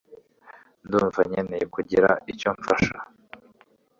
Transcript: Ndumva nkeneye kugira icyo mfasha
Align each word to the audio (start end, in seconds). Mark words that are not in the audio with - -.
Ndumva 0.85 1.19
nkeneye 1.29 1.65
kugira 1.75 2.09
icyo 2.31 2.49
mfasha 2.57 2.97